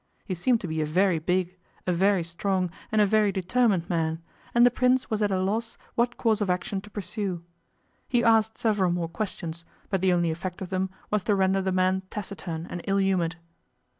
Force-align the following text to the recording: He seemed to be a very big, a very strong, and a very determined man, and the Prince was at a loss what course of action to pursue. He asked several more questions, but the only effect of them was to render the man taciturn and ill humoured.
He 0.25 0.33
seemed 0.33 0.59
to 0.61 0.67
be 0.67 0.81
a 0.81 0.85
very 0.87 1.19
big, 1.19 1.59
a 1.85 1.93
very 1.93 2.23
strong, 2.23 2.71
and 2.91 2.99
a 2.99 3.05
very 3.05 3.31
determined 3.31 3.87
man, 3.87 4.19
and 4.51 4.65
the 4.65 4.71
Prince 4.71 5.11
was 5.11 5.21
at 5.21 5.29
a 5.29 5.37
loss 5.39 5.77
what 5.93 6.17
course 6.17 6.41
of 6.41 6.49
action 6.49 6.81
to 6.81 6.89
pursue. 6.89 7.43
He 8.09 8.23
asked 8.23 8.57
several 8.57 8.89
more 8.91 9.07
questions, 9.09 9.63
but 9.91 10.01
the 10.01 10.11
only 10.11 10.31
effect 10.31 10.59
of 10.59 10.71
them 10.71 10.89
was 11.11 11.23
to 11.25 11.35
render 11.35 11.61
the 11.61 11.71
man 11.71 12.01
taciturn 12.09 12.65
and 12.67 12.81
ill 12.87 12.97
humoured. 12.97 13.35